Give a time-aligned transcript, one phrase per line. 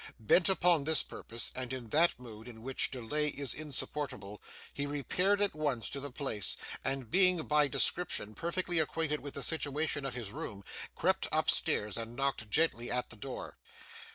[0.19, 4.41] Bent upon this purpose, and in that mood in which delay is insupportable,
[4.73, 9.43] he repaired at once to the place; and being, by description, perfectly acquainted with the
[9.43, 10.63] situation of his room,
[10.95, 13.59] crept upstairs and knocked gently at the door.